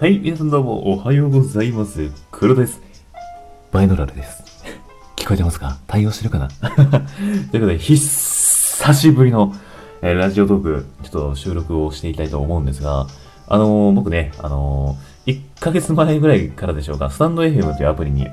[0.00, 2.10] はい、皆さんどうもおはようございます。
[2.30, 2.80] 黒です。
[3.72, 4.44] バイノラルです。
[5.16, 5.78] 聞こえてますか？
[5.88, 6.48] 対応してるかな？
[6.60, 7.00] という
[7.52, 9.52] ことで、久しぶりの、
[10.02, 13.06] えーラジオトーク、ちょっと収録をしていきたいと思うんですが、
[13.48, 18.24] あのー僕ね、あのー1ヶ月前ぐらいからでしょうか、スタンド FM というアプリに、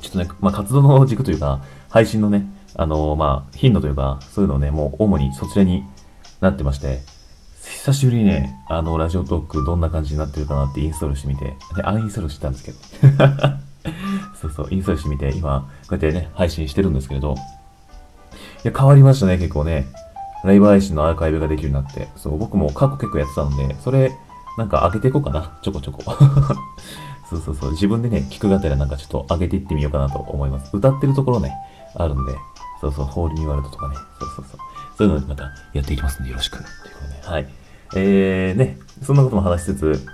[0.00, 1.60] ちょっとね、まあ、活動の軸というか、
[1.90, 2.44] 配信のね、
[2.74, 5.84] あのまあ、頻度というか、そういうのをね、もう主にそちらに
[6.40, 7.02] なってまして、
[7.62, 12.78] 久しぶりにね、あの、ラジオトークどんな感じになってるかなってインストールしてみて、で、アンインストールしてたんですけど。
[14.40, 17.34] そうそう、インストールしてみて、今、こうやってね、配信してるんですけれど、
[18.64, 19.86] いや、変わりましたね、結構ね。
[20.44, 24.12] ライブ配信のアーカイブができるようになって、そう、僕も過去結構やってたので、それ、
[24.58, 26.02] なんか上げていこうかな、ちょこちょこ。
[27.30, 30.70] そうそうそう、自分でね、聞くがてらなんかちょっと上げていってみようかなと思います。
[30.72, 31.54] 歌ってるところね、
[31.94, 32.34] あるんで、
[32.80, 34.60] そうそう、ホールニューワールドとかね、そうそうそう。
[34.98, 36.58] そういうのでまたやっていきますんでよろしく。
[36.58, 37.46] ということで、はい。
[37.94, 40.06] えー、ね、そんなことも話しつつ、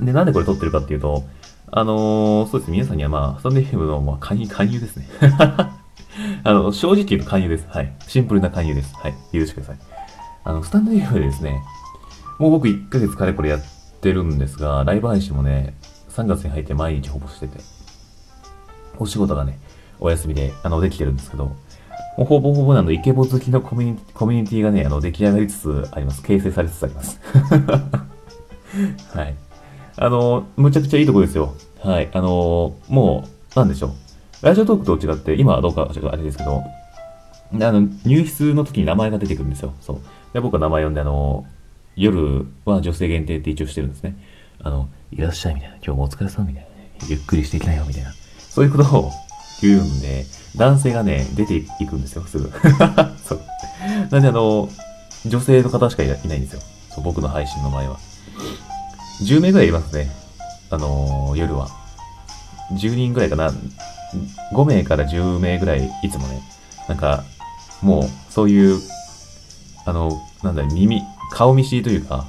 [0.00, 1.24] で、なんでこれ撮ってるかっていうと、
[1.70, 5.08] あのー、そうですね、皆さんにはまあ、スタンド FM の、まあ、勧誘、勧誘ですね。
[6.44, 7.66] あの、正直言うと勧誘です。
[7.68, 7.92] はい。
[8.06, 8.94] シンプルな勧誘です。
[8.96, 9.14] はい。
[9.32, 9.78] 許してください。
[10.44, 11.62] あの、スタンド FM でですね、
[12.38, 13.60] もう僕1ヶ月かれこれやっ
[14.00, 15.74] てるんですが、ライブ配信もね、
[16.10, 17.58] 3月に入って毎日ほぼしてて、
[18.98, 19.58] お仕事がね、
[19.98, 21.56] お休みで、あの、できてるんですけど、
[22.16, 26.22] もうほぼほぼなの、イケボ好きのコミュニコミュニティがね、あの、出来上がりつつあります。
[26.22, 27.20] 形成されつつあります。
[29.16, 29.34] はい。
[29.96, 31.54] あの、むちゃくちゃいいとこですよ。
[31.80, 32.08] はい。
[32.12, 33.90] あの、もう、なんでしょう。
[34.42, 36.62] ラジオトークと違って、今はどうかちょっとあれですけど、
[37.52, 39.72] あの、入室の時に名前が出てくるんですよ。
[39.80, 40.00] そう。
[40.32, 41.46] で、僕は名前呼んで、あの、
[41.96, 44.16] 夜は女性限定って一応してるんですね。
[44.60, 45.76] あの、いらっしゃいみたいな。
[45.76, 46.68] 今日もお疲れ様みたいな。
[47.08, 48.12] ゆっくりしていきなよみたいな。
[48.38, 49.10] そういうことを
[49.66, 50.26] 言うんで、
[50.56, 52.52] 男性がね、出ていくんですよ、すぐ。
[53.26, 53.40] そう。
[54.10, 54.68] なんであの、
[55.26, 56.60] 女性の方しかいないんですよ。
[56.94, 57.98] そう、僕の配信の前は。
[59.22, 60.10] 10名ぐらいいますね。
[60.70, 61.68] あのー夜は。
[62.72, 63.52] 10人ぐらいかな。
[64.52, 66.42] 5名から10名ぐらい、いつもね。
[66.88, 67.24] なんか、
[67.82, 68.80] もう、そういう、
[69.84, 72.26] あの、なんだ、耳、顔見知りというか、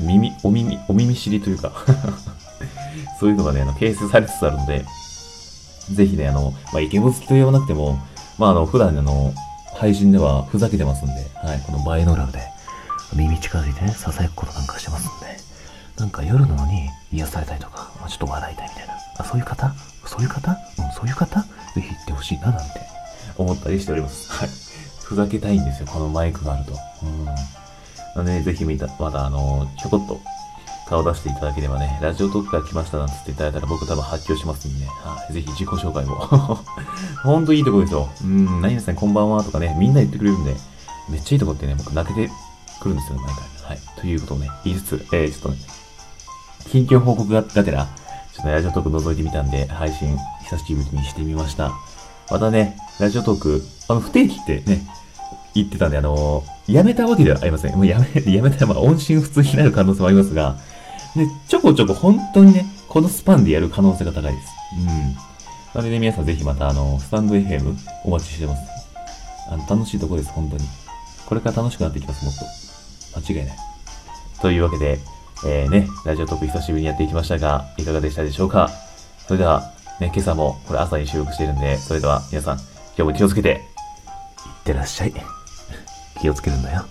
[0.00, 1.72] 耳、お耳、お耳知りというか、
[3.20, 4.84] そういうのがね、あの、形成されつつあるので、
[5.92, 7.98] ぜひね、あの、まあ、イケボ好きと言わなくても、
[8.38, 9.32] まあ、あの、普段あの、
[9.74, 12.40] 配信ではふざけてますんで、はい、このバイノーラルで、
[13.14, 15.36] 耳近づいてね、囁くことなんかしてますんで、
[15.98, 19.72] なんか夜なのに癒されたりとか、まあ、ちょっと笑いたいみたいな、あ、そういう方
[20.06, 20.56] そういう方うん、
[20.92, 21.40] そういう方
[21.74, 22.80] ぜひ行ってほしいな、なんて
[23.36, 24.30] 思ったりしております。
[24.30, 24.48] はい。
[25.02, 26.72] ふざけたいんですよ、このマイクがあると。
[27.02, 27.24] うん。
[27.24, 27.34] な
[28.16, 30.20] ので、ぜひ見た、まだあの、ちょこっと
[30.92, 35.32] 顔出していただければね、ラジオトークから来ましたなんつっていただいたら僕多分発狂しますんでね、はい。
[35.32, 36.16] ぜひ自己紹介も。
[37.24, 38.10] ほんといいとこですよ。
[38.22, 40.54] うん、何々さんこんばんはとかね、みんな言ってくれるんで、
[41.08, 42.30] めっちゃいいとこってね、僕泣けて
[42.78, 43.36] くるんですよ、毎回。
[43.70, 43.78] はい。
[43.98, 45.56] ということをね、言いつつ、えー、ちょっとね、
[46.68, 47.86] 近況報告がてら、
[48.34, 50.14] ちょっとラジオトーク覗いてみたんで、配信
[50.44, 51.72] 久しぶりにしてみました。
[52.30, 54.86] またね、ラジオトーク、あの、不定期ってね、
[55.54, 57.76] 言ってたんで、あのやめたわけではありません。
[57.76, 60.56] もうやめ、やめたら、まあ、音信不通になる可能性もありますが、
[61.16, 64.48] で、ちょこちょこ本当にね、このスパンでやる可能性が高いです。
[64.78, 65.14] うん。
[65.14, 65.20] な
[65.76, 68.62] のでね、皆さんぜひまた、あの、スタンド FM お待ちしてます。
[69.48, 70.64] あの、楽しいとこです、本当に。
[71.26, 72.44] これから楽しくなっていきます、もっと。
[73.30, 73.56] 間違いない。
[74.40, 74.98] というわけで、
[75.44, 78.70] えー、ね、ラジオトーク久しぶりにやっていきましたが、いかがでしたでしょうか？
[79.26, 85.14] それでは、ね、今朝もこれ朝に収録しているんで、それでは皆さん、今日も気をつけて、いってらっしゃい。
[86.20, 86.84] 気をつけるんだよ。